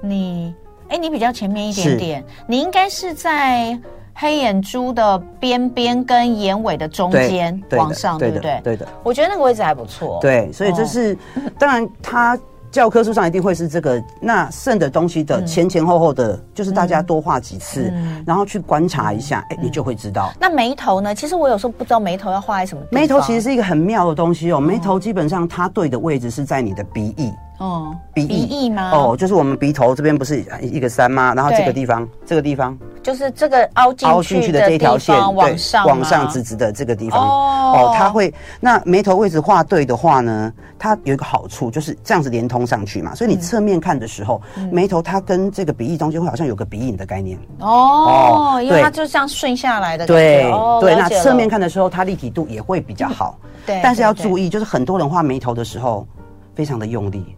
[0.00, 0.54] 你，
[0.88, 3.78] 哎，你比较前面一点点，你应该是在
[4.14, 8.60] 黑眼珠的边边跟眼尾的中间往上，对不对？
[8.62, 10.18] 对的，我觉得那个位置还不错。
[10.20, 11.16] 对，所以这是，
[11.58, 12.38] 当然他。
[12.72, 20.32] 教科书上一定会是这个，那剩的东西的前前后后的，嗯、就是大家多画几次，嗯、然后去观察一下，哎、嗯欸，你就会知道。
[20.40, 21.14] 那眉头呢？
[21.14, 22.82] 其实我有时候不知道眉头要画在什么。
[22.90, 24.58] 眉头其实是一个很妙的东西哦。
[24.58, 27.30] 眉头基本上它对的位置是在你的鼻翼。
[27.58, 28.90] 哦，鼻翼，鼻翼吗？
[28.92, 31.34] 哦，就是我们鼻头这边不是一个山吗？
[31.34, 37.20] 然后这个地方，这个地方就是这个凹进凹进去的这条线，往上往上直直的这个地方。
[37.20, 47.38] 哦，哦，它会那眉头位置画对的话呢，它有一个好处就是这样子连通上去嘛，所以你侧面看的时候，嗯、眉头它跟这个鼻翼中间会好像有个鼻影的概念。
[47.58, 50.06] 哦，哦因为它就像顺下来的。
[50.06, 53.38] 对、哦、对，那侧面看的时候，它立体度也会比较好。
[53.42, 56.06] 嗯、 对，但是要注意，就是很多人画眉头的时候
[56.54, 57.36] 非常的用力。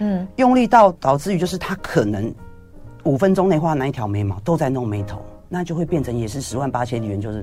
[0.00, 2.32] 嗯，用力到导致于就是它可能
[3.08, 5.18] 五分钟内画那一条眉毛都在弄眉头，
[5.48, 7.42] 那就会变成也是十万八千里元，就是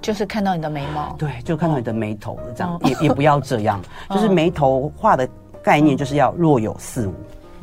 [0.00, 5.28] 就是看到你的眉毛，对，就看到你的眉头了，这样、哦、也也不要这样， 就是眉头画的
[5.60, 7.14] 概念就是要若有似无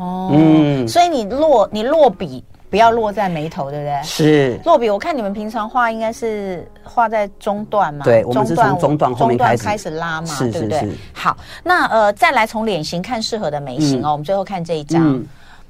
[0.04, 2.44] 哦，嗯，所以你落你落笔。
[2.68, 4.04] 不要落在眉头，对不对？
[4.04, 4.90] 是落笔。
[4.90, 8.04] 我看你们平常画应该是画在中段嘛？
[8.04, 10.98] 对，我们是从中段后面开始开始拉嘛，是是是，对不对？
[11.14, 14.12] 好，那呃，再来从脸型看适合的眉形哦。
[14.12, 15.24] 我们最后看这一张，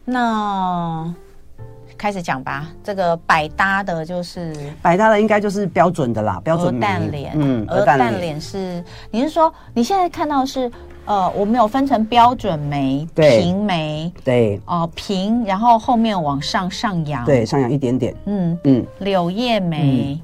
[0.05, 1.13] 那
[1.97, 2.67] 开始讲吧。
[2.83, 7.33] 这个百搭的就是百搭的，应该就是标准的啦，标准鹅蛋脸。
[7.35, 10.71] 嗯，鹅蛋脸是，你是说你现在看到是？
[11.07, 20.19] 呃，我们有分成标准眉、平眉，对，哦、呃，平，然后后面往上上扬，对，上扬一点点，嗯嗯，柳叶眉、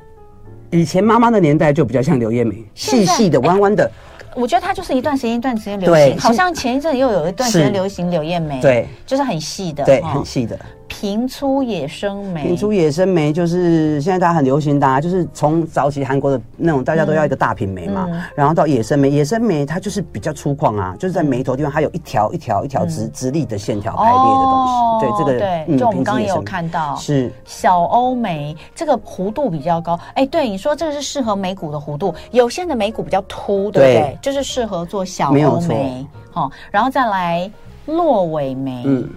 [0.72, 3.92] 嗯，以前妈妈的年代就比较像柳叶眉，细细的、弯弯的。
[4.36, 10.58] 我觉得它就是一段时间一段时间流行，好像前一阵又有一段时间流行柳叶眉，对，就是很细的，对，哦、很细的。
[10.94, 26.94] 平粗野生眉，平粗野生眉就是现在大家很流行的，啊，就是从早期韩国的那种大家都要一个大平眉嘛，嗯、然后到野生眉，野生眉它就是比较粗犷啊，就是在眉头地方它有一条一条一条直、嗯、直立的线条排列的东西，哦、对这个对，嗯、就我们刚刚也有看到。
[26.98, 27.32] 是。
[27.46, 33.94] 小欧眉，这个弧度比较高，哎，对，你说这个是适合眉骨的弧度，有些人的眉骨比较凸，对不对？
[33.94, 34.18] 对。
[34.22, 37.50] 就是适合做小欧眉，好、哦，然后再来
[37.86, 39.10] 落尾眉，嗯。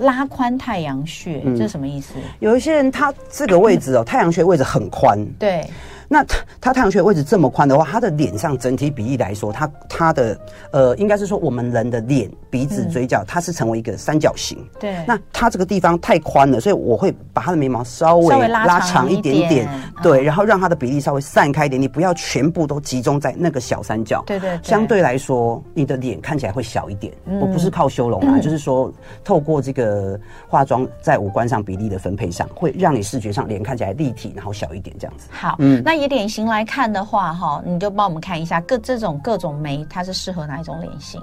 [0.00, 2.14] 拉宽太阳穴，这是什么意思？
[2.40, 5.24] 有一些人他这个位置哦，太阳穴位置很宽。
[5.38, 5.64] 对，
[6.12, 10.36] 那他他太阳穴的位置这么宽的话，他的脸上整体比例来说，他他的
[10.72, 14.58] 呃，应该是说我们人的脸、鼻子、嘴角，它是成为一个三角形。
[14.80, 14.96] 对。
[15.06, 19.68] 那他这个地方太宽了，所以我会把他的眉毛稍微拉长一点点，
[20.02, 24.24] 对，然后让他的比例稍微散开一点，你不要全部都集中在那个小三角。
[24.26, 24.58] 对对。
[24.64, 27.12] 相对来说，你的脸看起来会小一点。
[27.40, 30.18] 我不是靠修容啊，就是说透过这个
[30.48, 35.28] 化妆在五官上比例的分配上，会让你视觉上脸看起来立体，然后小一点这样子。
[35.30, 41.22] 好，嗯，那以脸型来看的话，哈，你就帮我们看一下各这种各种眉，它是适合哪一种脸型？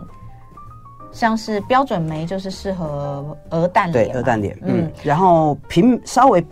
[1.11, 6.45] 像是标准眉就是适合鹅蛋脸，对，鹅蛋脸，嗯，然后平稍微。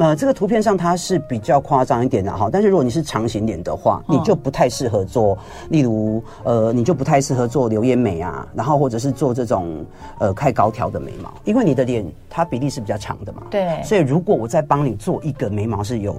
[0.00, 5.36] 呃，这个图片上它是比较夸张一点的哈，但是如果你是长形脸的话，你就不太适合做，
[5.70, 9.84] 例如呃，你就不太适合做流眼眉啊，然后或者是做这种
[10.20, 16.16] 呃开高挑的眉毛，因为你的脸它比例是比较长的嘛，对，所以如果我再帮你做一个眉毛是有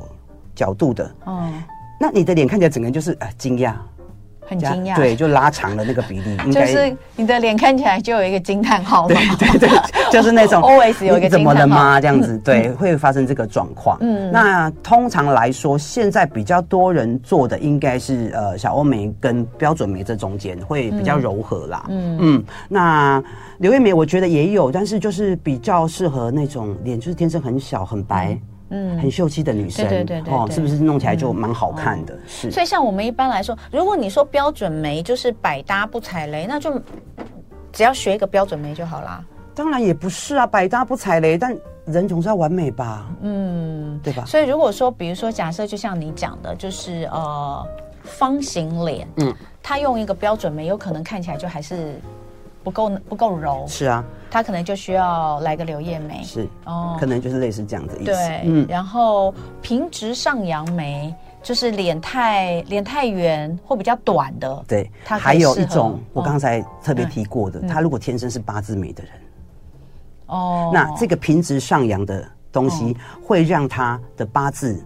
[0.60, 1.64] 角度的，嗯，
[1.99, 3.74] 那你的脸看起来整个人就是呃惊讶。
[4.49, 9.70] 很惊讶，对，就拉长了那个比例， 就是你的脸看起来就有一个惊叹号，对对对，
[10.12, 12.01] 就是那种 always 有一个怎么了吗？
[12.01, 13.95] 这样子，对，会发生这个状况。
[14.01, 21.86] 嗯，那通常来说，现在比较多人做的应该是呃小欧眉跟标准眉这中间会比较柔和啦。
[21.89, 23.24] 嗯嗯，那
[23.60, 28.32] 柳叶眉我觉得也有，但是就是比较适合那种脸就是天生很小很白。
[28.32, 32.17] 嗯，很秀气的女生，对对对哦，是不是弄起来就蛮好看的？
[32.28, 32.51] 是。
[32.51, 36.80] 所以像我们一般来说，如果你说标准眉就是百搭不踩雷，那就
[37.72, 39.24] 只要学一个标准眉就好啦。
[39.55, 41.55] 当然也不是啊，百搭不踩雷，但
[41.86, 43.07] 人总是要完美吧？
[43.22, 44.24] 嗯，对吧？
[44.26, 47.65] 所以如果说，比如说假设，就像你讲的，就是呃
[48.03, 51.99] 方形脸，嗯，他用一个标准眉，有可能看起来就还是。
[52.70, 58.05] 不够不够柔，是啊，他可能就需要来个柳叶眉，是哦，可能就是类似这样的意思。
[58.05, 69.13] 对，嗯，然后平直上扬眉就是脸太脸太圆或比较短的，对，他还有一种我刚才特别提过的，他如果天生是八字眉的人，
[70.28, 72.95] 哦，那这个平直上扬的东西
[73.26, 74.80] 会让他的八字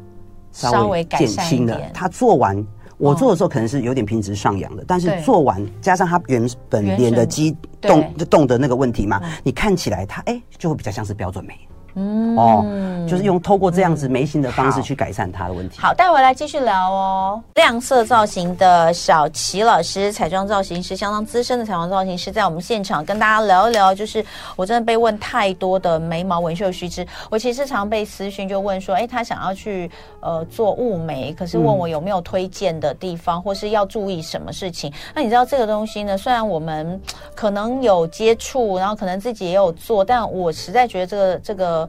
[0.54, 2.66] 稍微减轻了，他做完。
[3.04, 11.54] 我做的时候可能是有点平直上扬的，但是做完加上它原本脸的肌动就动的那个问题嘛，你看起来它哎就会比较像是标准眉。
[11.96, 12.66] 嗯哦，
[13.08, 15.80] 就是用透过这样子眉形的方式去改善它的问题。
[15.80, 17.42] 好，带回来继续聊哦。
[17.56, 23.94] 亮色造型的小齐老师，彩妆造型师，相当资深的彩妆造型师，在我们现场跟大家聊一聊。
[23.94, 24.26] 就是
[24.56, 29.90] 我真的被问太多的眉毛纹绣须知，我其实常被私讯就问说，哎，他想要去
[30.20, 34.92] 呃做雾眉，可是问我有没有推荐的地方，或是要注意什么事情。
[35.14, 36.18] 那你知道这个东西呢？
[36.18, 37.00] 虽然我们
[37.36, 41.83] 可能有接触，然后可能自己也有做，但我实在觉得这个这个。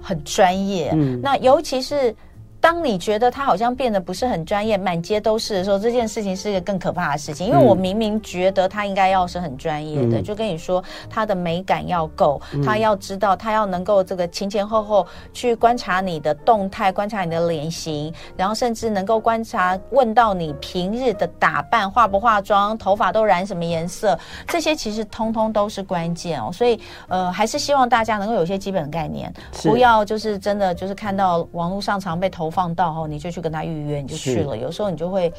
[0.00, 2.14] 很专业，嗯，那尤其是。
[2.60, 7.46] 当你觉得他好像变得不是很专业，满街都是的时候，这件事情是一个更可怕的事情。
[7.46, 26.50] 因为我明明觉得他应该要是很专业的，嗯、就跟你说他的美感要够，嗯、他要知道，他要能够这个前前后后去观察你的动态，观察你的脸型，然后甚至能够观察问到你平日的打扮，化不化妆，头发都染什么颜色，这些其实通通都是关键哦。
[26.52, 29.32] 所以呃，还是希望大家能够有一些基本的概念，
[29.62, 32.48] 不要就是真的就是看到网络上常被投。
[32.58, 34.56] 放到后，你就去跟他预约，你就去了。
[34.56, 35.32] 有时候你就会，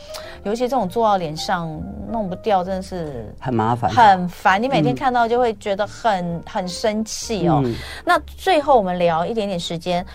[0.43, 1.69] 尤其这种做到脸上
[2.09, 4.63] 弄不掉，真的是很麻烦，很烦。
[4.63, 7.61] 你每天看到就会觉得很很生气哦。
[8.05, 10.05] 那最后我们聊一点点时间，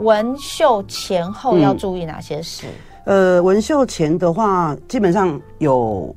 [0.00, 2.66] 纹绣前后要注意哪些事？
[3.06, 6.14] 呃，纹绣前的话，基本上有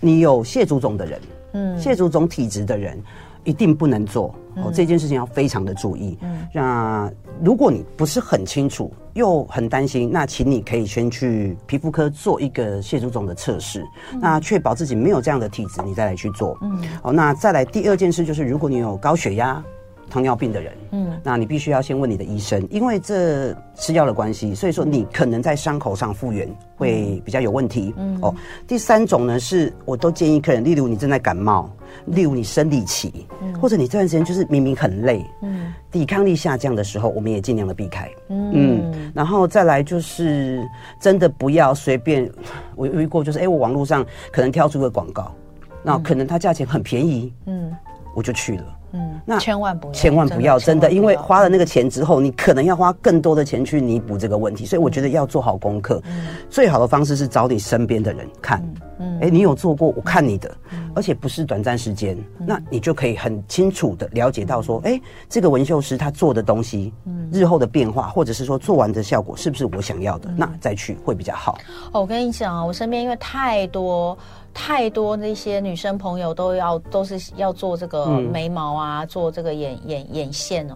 [0.00, 1.20] 你有蟹足肿的人，
[1.52, 3.00] 嗯，蟹足肿体质的人
[3.44, 4.70] 一定不能做哦。
[4.72, 6.18] 这件事情要非常的注意。
[6.22, 7.12] 嗯，那。
[7.40, 16.58] 如果你不是很清楚又很担心，那请你可以先去皮肤科做一个蟹足肿的测试，嗯、那确保自己没有这样的体质，你再来去做。
[16.62, 19.62] 嗯，好，那再来第二件事就是，如果你有高血压、
[20.10, 27.94] 糖尿病的人，嗯，那你必须要先问你的医生，因为这吃药的关系，所以说你可能在伤口上复原会比较有问题。
[27.96, 28.34] 嗯，哦，
[28.66, 31.70] 第三种呢是，我都建议客人，例如你正在感冒。
[32.04, 33.26] 例如你生理期，
[33.60, 40.62] 或者你这段时间就是明明很累，嗯，抵抗力下降的时候，我们也尽量的避开，嗯，嗯，然后再来就是
[41.00, 42.30] 真的不要随便，
[42.76, 45.34] 我有遇过就是，哎，我网络上可能挑出个广告，
[45.82, 47.74] 那可能它价钱很便宜，嗯。
[48.18, 48.64] 我就去了。
[48.92, 56.02] 嗯，那千万不要，千万不要，真的，因为花了那个钱之后，你可能要花更多的钱去弥补这个问题，所以我觉得要做好功课。
[56.06, 58.60] 嗯，最好的方式是找你身边的人看，
[58.98, 60.50] 嗯，哎，你有做过，我看你的，
[60.94, 71.58] 而且不是短暂时间，那你就可以很清楚的了解到说，哎，这个纹绣师他做的东西，嗯，日后的变化，或者是说做完的效果是不是我想要的，那再去会比较好。
[71.92, 74.16] 哦，我跟你讲啊，我身边因为太多。
[74.60, 80.74] 太多那些女生朋友都要都是要做这个眉毛啊，嗯、做这个眼眼眼线哦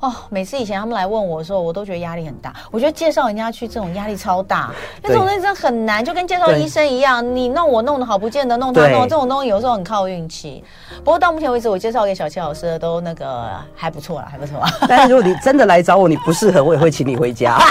[0.00, 2.52] 哦，每次以前他们来问我的时候，我都觉得压力很大。
[2.70, 4.70] 我觉得介绍人家去这种压力超大，
[5.02, 10.62] 那这种东西真的很难，就跟介绍医生一样，你弄我弄的好，不见得弄他弄这种东西有时候很靠运气。
[10.98, 14.60] 不过到目前为止，我介绍给小七老师的都那个还不错啦，还不错。
[14.86, 17.58] 但是如果你真的来找我，你不适合，我也会请你回家。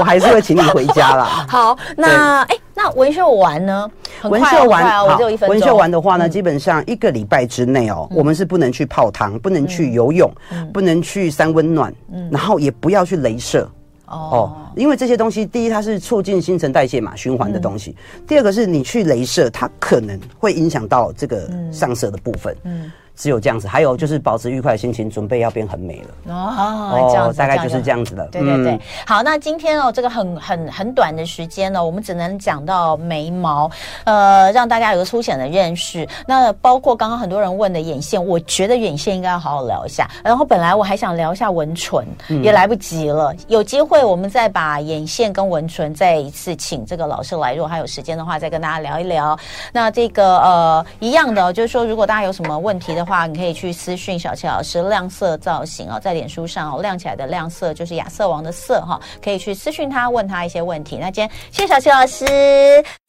[0.00, 1.46] 我还是会请你回家啦。
[1.48, 2.56] 好，那哎。
[2.78, 3.90] 那纹绣完呢？
[4.22, 5.04] 纹绣完。
[5.48, 10.32] 纹绣完的话呢，基本上一个礼拜之内哦，我们是不能去泡汤，不能去游泳，
[10.72, 11.92] 不能去三温暖，
[12.30, 13.68] 然后也不要去镭射。
[14.06, 17.92] 哦，因为这些东西，第一它是促进新陈代谢嘛，循环的东西；
[18.28, 22.56] 第二个是你去镭射，它可能会影响到这个上色的部分。
[22.62, 22.92] 嗯。
[23.18, 27.08] 只有这样子，还有就是保持愉快的心情，准备要变很美了哦。
[27.10, 28.24] 这样子，大概就是这样子的。
[28.28, 33.68] 对对对，好，那今天哦，这个很很很短的时间呢，我们只能讲到眉毛，
[34.04, 36.06] 呃，让大家有个粗浅的认识。
[36.28, 40.08] 那包括刚刚很多人问的眼线，我觉得眼线应该要好好聊一下。
[40.22, 42.06] 然后本来我还想聊一下纹唇，
[42.40, 43.34] 也来不及了。
[43.48, 49.36] 有机会我们再把眼线跟纹唇再一次请这个老师来，如果还有时间的话，再跟大家聊一聊。
[49.72, 53.07] 那这个呃一样的，就是说如果大家有什么问题的话。
[53.08, 60.98] 话你可以去私讯小齐老师亮色造型哦在脸书上哦亮起来的亮色就是亚瑟王的色哈可以去私讯他问他一些问题。
[60.98, 62.26] 那今天谢谢小齐老师。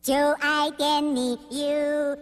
[0.02, 2.18] 就爱点你 ufo